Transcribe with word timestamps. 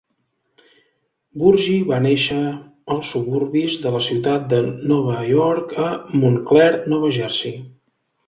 Burgi 1.41 1.75
va 1.89 1.99
nàixer 2.05 2.37
als 2.95 3.11
suburbis 3.15 3.77
de 3.85 3.93
la 3.97 4.01
ciutat 4.07 4.49
de 4.53 4.63
Nova 4.93 5.19
York 5.33 5.75
a 5.89 5.91
Montclair, 6.23 6.71
Nova 6.95 7.13
Jersey. 7.19 7.55